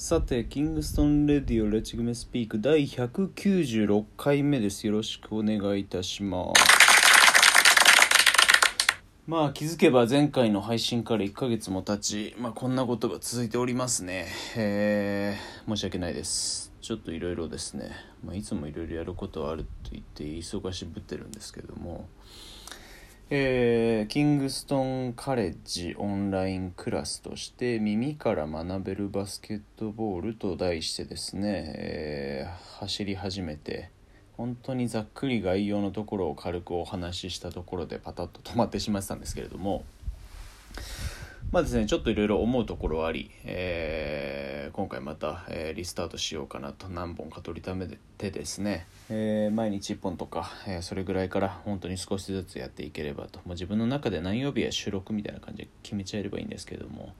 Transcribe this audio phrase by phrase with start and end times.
[0.00, 4.86] さて、キングストンレディオレチグメスピーク第196回目です。
[4.86, 6.62] よろしくお願いいたします。
[9.26, 14.28] まあ気づけば前回の配信から1ヶ月も経ち、まあこんなことが続いておりますね。
[14.56, 16.72] えー、申し訳ないです。
[16.80, 17.90] ちょっといろいろですね、
[18.24, 22.08] まあ、いつもいろいろやることはあると言って忙しぶってるんですけども、
[23.30, 33.90] えーキングストンカレッジオンラインクラスとして耳から学べるバスケットボールと題してですね、えー走り始めて
[34.38, 39.84] 本当にざっくり概要のところを軽くお話ししたところでパタッと止まってしまってたんですけれども
[41.50, 44.37] まあですねちょっといろいろ思うところあり、えー
[44.72, 47.86] 今回また、えーリスタートしようかなと何本か取りため
[48.18, 53.38] てですね、えー毎日1本とか、えそれぐらいから本当に少しずつやっていければと。
[53.40, 57.14] もう自分の中で何曜日や収録みたいな感じで決めちゃえればいいんですけども、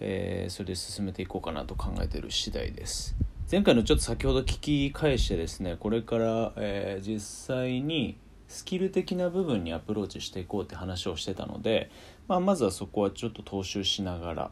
[0.00, 3.14] えそれで進めていこうかなと考えてる次第です。
[3.50, 8.16] 前回のちょっと先ほど聞き返してですねこれから、え実際に
[8.48, 11.90] スキル的な部分にアプローチしていこうって話をしてたので、
[12.28, 14.50] まあ、まずはそこはちょっと踏襲しながら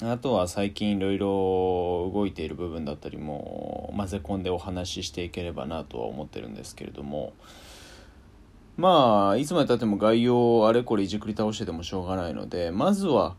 [0.00, 7.34] あとは最近いろいろ動いている部分だったりも混ぜ込んでお話ししていければなとは思ってるんですけれども
[8.76, 13.36] まあいつまでたっても概要をあれこれいじくり倒しててもしょうがないのでまずは、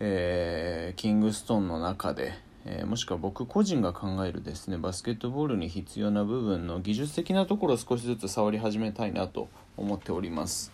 [0.00, 2.32] えーキングストーンの中で、
[2.64, 10.72] えーもしくは僕個人が考えるですねバスケットボールに必要な部分の技術的なところを少しずつ触り始めたいなと思っております。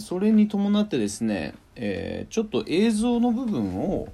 [0.00, 4.08] それに伴ってですね、えーちょっと映像の部分を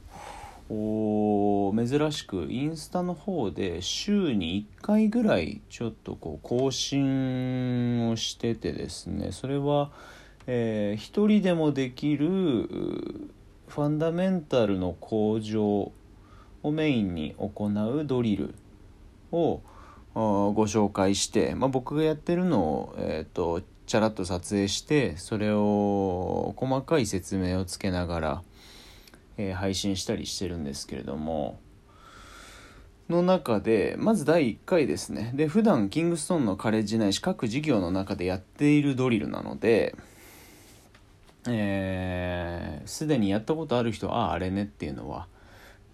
[0.69, 9.33] 珍しくインスタの方で週に1回ぐらいちょっとこう更新をしててですね。
[9.33, 9.91] それは、
[10.47, 15.93] えー一人でもできるファンダメンタルの向上
[16.63, 18.55] をメインに行うドリル
[19.33, 19.61] を
[20.15, 28.43] ご紹介して、まあ、僕がやってるのを、えー、とチャラッと撮影してそれを細かい説明をつけながら、
[29.37, 31.59] えー配信したりしてるんですけれども
[33.09, 35.33] の中でまず第1回ですね。
[35.35, 39.95] で普段キングストーンのカレッジないし各事業の中でやっているドリルなので
[41.47, 45.27] えーにやったことある人はあああれねっていうのは、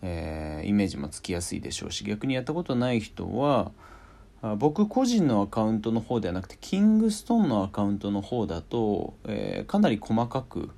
[0.02, 3.72] えーイメージもつきやすいでしょうし逆にやったことない人は
[4.58, 10.70] 僕個人のアカウントの方ではなくてキングストーンのアカウントの方だと、えーかなり細かく、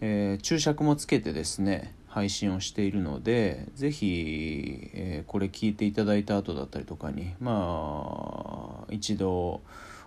[0.00, 9.60] えー注釈もつけてですね配信をしているのでぜひ、えーこれ聞いていただいた後だったりとかにまあ一度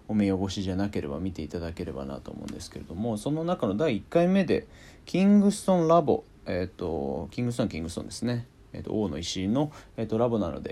[0.08, 4.68] お目汚しじゃなければ見ていただければなと思うんですけれどもその中の第1回目で
[5.06, 10.72] キングストンラボえっ、とキングストンキングストンですね、えー、と王の石井の、えー、とラボなので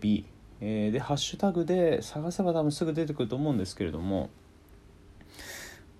[0.00, 0.24] LAB、
[0.60, 4.30] えーでハッシュタグで探せば多分すぐ出てくると思うんですけれども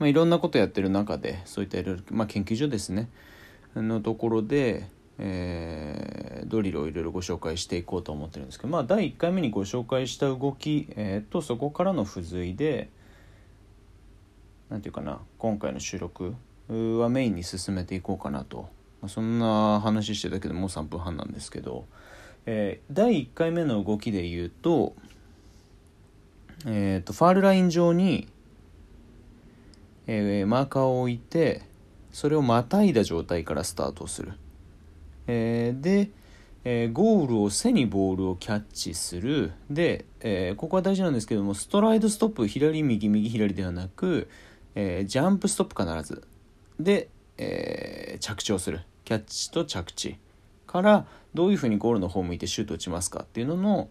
[0.02, 3.08] まあ、いろんなことやってる中でそういったいろいろ、まあ、研究所ですね。
[3.76, 12.90] のところで、えードリルをいろいろご紹介していこうと思ってるんですけど、まあ、第1回目にご紹介した動き、えーとそこからの付随で
[14.70, 16.34] なんていうかな今回の収録
[16.68, 18.68] はメインに進めていこうかなと、
[19.00, 21.86] まあ、そんな話してたけどもう3分半なんですけど、
[22.44, 24.96] えー第1回目の動きで言うと,、
[26.66, 28.26] えーとファールライン上に
[30.06, 31.62] えーマーカーを置いて
[32.10, 34.32] それをまたいだ状態からスタートする、
[35.26, 36.10] えーで、
[36.64, 39.52] えーゴールを背にボールをキャッチする。
[39.70, 44.28] で、えーここは大事なんですけどもストライドストップ左右右左ではなく、
[44.74, 46.22] えージャンプストップ必ず。
[46.78, 47.08] で、
[47.38, 48.80] えー着地をする。
[49.04, 50.16] キャッチと着地
[50.66, 53.90] からどういうふうにゴールの方向いてシュート打ちますかっていうのの、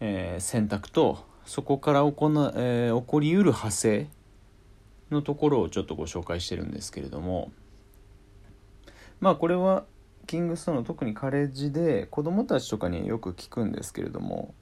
[0.00, 4.08] えー選択とそこから行,、えー起こりうる派生。
[5.12, 7.52] のところをちょっとご紹介してるんですけれども
[9.20, 9.84] まあこれは
[10.26, 14.54] キングストーンの特にカレッジで子供たちとかによく聞くんですけれども、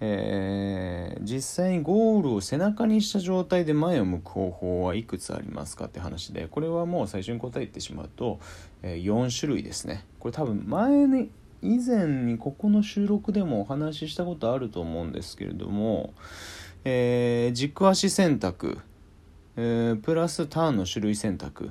[0.00, 8.38] えー実際にゴールを背中にした状態で前を向く方法はいくつありますかって話でこれはもう最初に答えてしまうと、
[8.82, 10.04] えー4種類ですね。
[10.20, 11.30] これ多分前に
[11.62, 16.12] 以前にここの収録でもお話ししたことあると思うんですけれども、
[16.84, 18.78] えー軸足選択
[19.56, 21.70] えープラスターンの種類選択。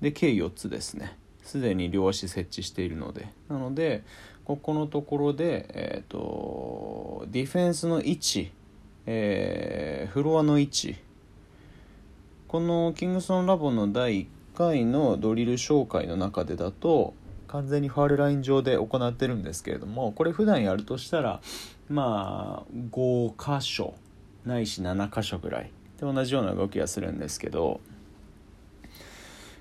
[0.00, 1.16] で計4つですね。
[1.42, 3.28] すでに両足設置しているので。
[3.48, 4.04] なので
[4.44, 8.52] ここのところで、えー、とディフェンスの位置、
[9.06, 10.96] えーフロアの位置。
[12.48, 14.26] このキングソンラボの第1
[14.56, 17.14] 回のドリル紹介の中でだと、
[17.48, 21.40] 完全にファールライン上で行ってるんですけれどもこれ普段やるとしたら
[21.88, 23.94] まあ5箇所
[24.44, 27.80] ないし7箇所ぐらいで同じような動きはするんですけど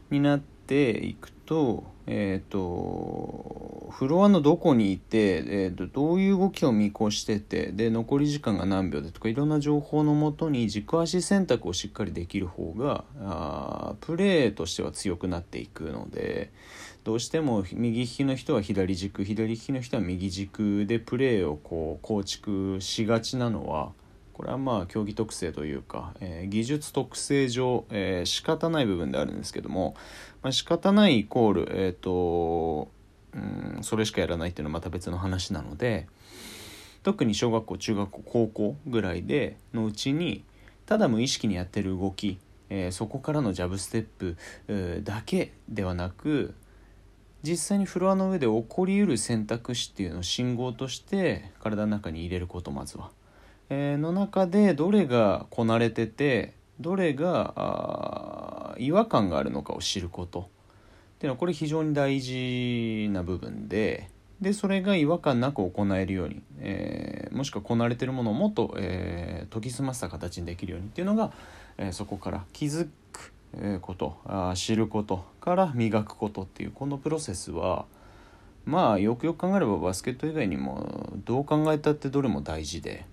[0.10, 16.52] になっていくとえっ、ー、とフロアのどこにいて、えーと、どういう動きを見越しててで残り時間が何秒でとかいろんな情報のもとに軸足選択をしっかりできる方があプレーとしては強くなっていくので
[17.06, 23.94] どうしても右利きの人は左軸左利きの人は右軸でプレーをこう構築しがちなのは
[24.36, 29.96] これはまあ競技特性というか、えー、技術特性上、えー、仕方ない部分であるんですけども、
[30.44, 32.90] まあ、仕方ないイコール、えーと
[33.34, 33.38] う
[33.80, 36.08] ん、それしかやらないっていうのはまた別の話なので
[37.04, 40.44] 特に小学校中学校高校ぐらいでのうちに
[40.86, 42.38] ただ無意識にやってる動き、
[42.70, 44.36] えー、そこからのジャブステップ、
[45.04, 46.54] だけではなく
[47.42, 53.12] 実際にフロアの上で起こりうる選択肢っていうのを信号として体の中に入れることまずは。
[53.70, 60.44] えー、の中でどれがこなれててどれが違和感があるのかを知ることっ
[61.20, 64.10] ていうのはこれ非常に大事な部分で
[64.42, 71.32] でそれが違和感なく行えるように、えー、もしくはこなれてるものをもっと、えー、研ぎ澄ませた形にできるようにっていうのが、
[71.78, 73.32] えー、そこから気づく
[73.82, 77.86] ことあ知ることから磨くことっていうこのプロセスは
[78.66, 83.06] まあよくよく考えればバスケット以外にもどう考えたってどれも大事で。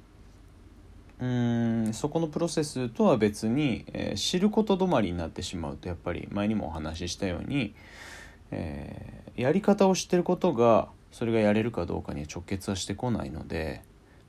[1.22, 7.76] うんそこのプロセスとは別に、えー、知ること止まりになってしまうとやっぱり前にもお話ししたように、
[8.50, 13.82] えー、やり方を知ってることがそれがやれるかどうかには直結はしてこないので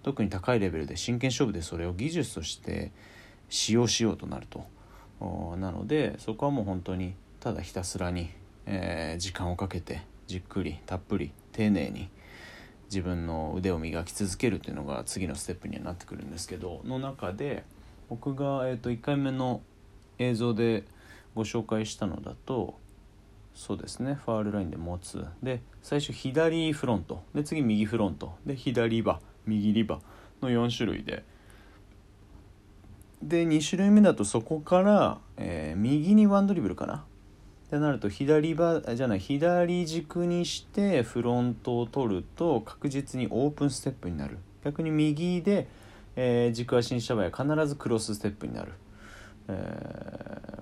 [0.04, 2.92] 特に高いレベルで真剣勝負でそれを技術として
[3.50, 4.72] 使用しようとなると。
[5.58, 8.30] なのでそこはもう本当にただひたすらに、
[8.66, 12.10] えー、時間をかけてじっくりたっぷり丁寧に
[12.94, 17.64] 自分の腕を磨き続けるというのが次のステップにはなってくるんですけどの中で
[18.08, 19.62] 僕が、えー、と1回目の
[20.20, 20.84] 映像で
[21.34, 22.78] ご紹介したのだと
[23.56, 25.26] そうですねファールラインで持つ。
[25.42, 27.24] で最初左フロント。
[27.34, 28.36] で次右フロント。
[28.46, 30.00] で左リバ右リバ
[30.42, 31.24] の4種類で。
[33.22, 37.06] で2種類目だとそこから、えー、右にワンドリブルかな。
[37.74, 44.38] ってなると左ばじゃない左軸にしてフロントを取ると確実にオープンステップになる。
[44.64, 45.68] 逆に右で、
[46.16, 48.74] えー、軸足にした場合は必ずクロスステップになる、
[49.48, 49.52] え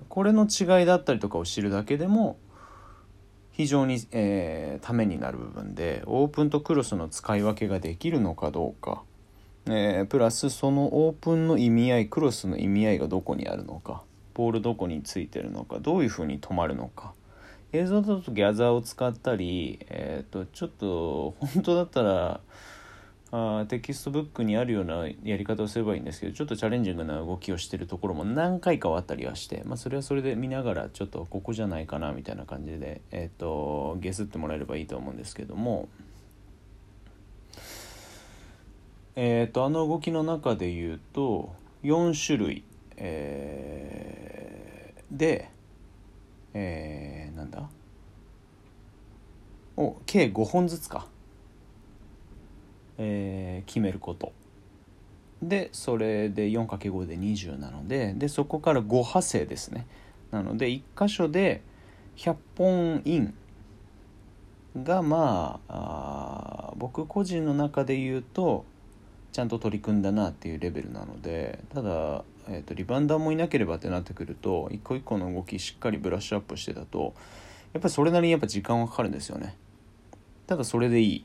[0.08, 2.38] これの違いだったりとかを知るだけでも
[3.52, 9.02] 非常に、えー、ためになる部分でオープンとクロスの使い分けができるのかどうか、
[9.66, 14.02] え、プラスそのオープンの意味合いクロスの意味合いがどこにあるのか。
[14.34, 17.12] ボールどこについてるのかどういうふうに止まるのか
[17.72, 22.40] 映像だとギャザーを使ったり、えー、とちょっと本当だったら
[23.34, 35.88] あテキストブックにあるようなやり方をすればいいんですけどちょっとチャレンジングな動きをしてるところも何回かはあったりはして、まあ、それはそれで見ながらちょっとここじゃないかなみたいな感じで、えーと、 guess ってもらえればいいと思うんですけども。
[39.14, 42.64] えーと、あの動きの中で言うと4種類
[43.04, 45.50] えー、で、
[46.54, 47.68] えー、なんだ？
[49.76, 51.08] お計5本ずつか、
[52.98, 54.32] えー、決めること。
[55.42, 59.86] でそれで 4×5 で20なのででそこから5派生ですね。
[60.30, 61.62] なので1箇所で
[62.16, 63.34] 100本イン
[64.80, 68.64] がまああ僕個人の中で言うと
[69.32, 77.14] ちゃんと取り組んだなっていうレベルなのでただえーと、リバウンダーもいなければってなってくると一個一個の動きしっかりブラッシュアップしてたと
[77.72, 79.56] やっぱりそれなりにやっぱ時間はかかるんですよね。
[80.46, 81.24] ただそれでいい、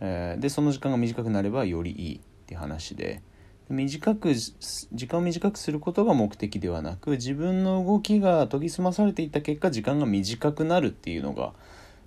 [0.00, 3.22] えー、でその時間が短くなればよりいいって話で。
[3.68, 11.52] 短く時間を短くすることが目的ではなく自分の動きが研ぎ澄まされていった結果時間が短くなるっていうのが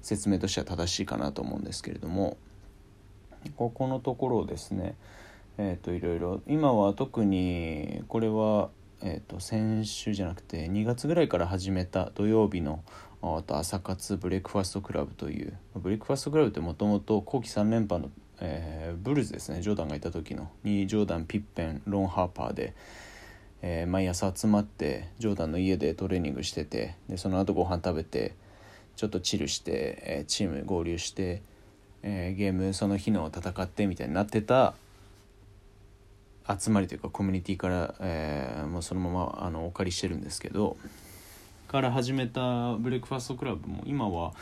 [0.02, 2.38] 説明としては正しいかなと思うんですけれども。
[3.56, 4.96] ここのところですね。
[5.58, 6.42] えーと、いろいろ。
[6.48, 8.70] 今は特にこれは、
[9.02, 12.84] えーと、先週じゃなくて2月ぐらいから始めた土曜日の
[13.22, 19.62] と朝活 Breakfast Club という Breakfast Club ってもともと後期3連覇の、えー、ブルズですね。
[19.62, 20.50] ジョーダンがいた時の。
[20.64, 22.74] にジョーダンピッペンロン・ハーパーで、
[23.62, 28.36] えー、毎朝集まってジョーダンの家でトレーニングしててでその後ご飯食べて
[28.96, 31.42] ちょっとチルして、えー、チーム合流して、
[32.04, 34.74] えゲームその日の戦ってみたいになってた
[36.48, 40.78] 集まりというかコミュニティから、えー、もうそのままあのお借りしてるんですけど
[41.68, 44.34] から始めたブレイクファーストクラブも今は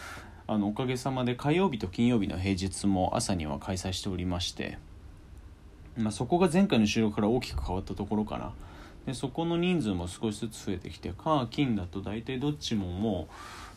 [0.47, 4.77] あのおかげさまで火曜日と金曜日の平日も朝には開催しておりまして、
[5.97, 8.53] まあ、そこが前回の収録から大きく変わったところかな。
[9.05, 13.33] でそこの人数も少しずつ増えてきて火金だと大体どっちももう、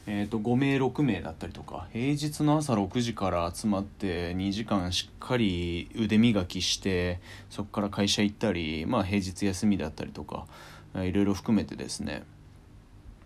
[0.07, 10.47] えー、と5名6名だったりとか平日の朝6時から集まって2時間しっかり腕磨きしてそこから会社行ったり、まあ、平日休みだったりとか
[10.95, 12.25] いろいろ含めてですね。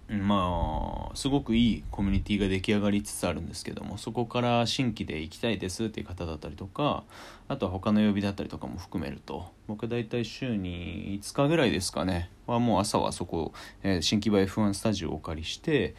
[0.09, 7.05] まあすごくいいコミュニティが出来上がりつつあるんですけどもそこから新規で行きたいですっていう方だったりとか
[7.49, 12.31] あとは他の曜日だったりとかも含めると僕大体週に5日ぐらいですかね。
[12.47, 15.95] はもう朝はそこ、えー、新規場 F1 スタジオをお借りして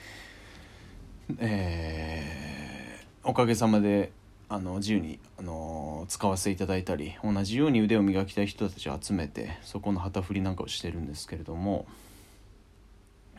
[1.40, 4.12] えー、おかげさまで
[4.48, 11.88] あの自由に、あの使わせていただいたり同じように腕を磨きたい人たちを集めてそこの旗振りなんかをしてるんですけれども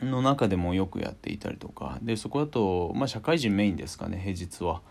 [0.01, 4.81] の中でもよくやっていたりとかでそこだと、まあ、社会人メインですかね平日は。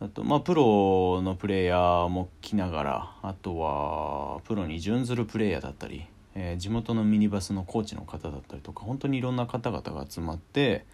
[0.00, 6.06] あとまあプロのプレイヤーも来ながらあとはプロに準ずるプレイヤーだったり、
[6.36, 10.84] えー、地元のミニバスのコーチの方だったりとか本当にいろんな方々が集まって、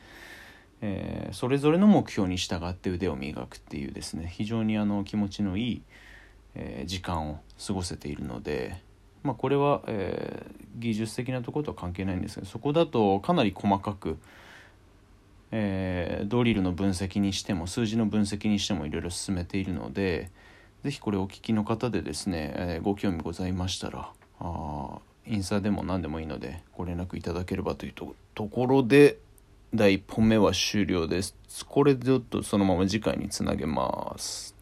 [0.87, 5.83] えー、それぞれの目標に従って腕を磨くっていうですね非常にあの気持ちのいい、
[6.55, 8.76] えー、時間を過ごせているので、
[9.23, 14.19] まあ、これは、えー、技術的なところとは関係ないんですけどそこだとかなり細かく、
[15.53, 20.31] え、ドリルの分析にしても数字の分析にしてもいろいろ進めているので
[20.83, 28.14] 是非これお聞きの方でですね、え、ご興味ございましたらあインスタでも何でもいいのでご連絡いただければというと
[28.45, 29.17] ころで
[29.76, 31.35] 第1本目は終了です。
[31.69, 34.53] これでちょっとそのまま次回につなげます。